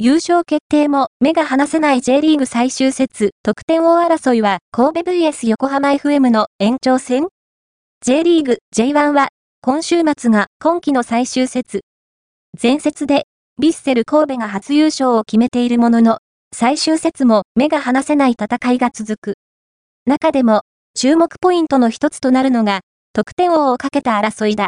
[0.00, 7.26] 優勝決定も目が離せない J リーグ最終節得点王争いは神戸 VS 横浜 FM の延長戦
[8.04, 9.30] ?J リーグ J1 は
[9.60, 11.80] 今週末が今季の最終節。
[12.62, 13.24] 前節で
[13.60, 16.18] ビッセル神戸が初優勝を決めているものの
[16.54, 19.34] 最終節も目が離せない戦いが続く。
[20.06, 20.62] 中でも
[20.94, 24.66] 注目ポイントの一つとなるのが得点王をかけた争いだ。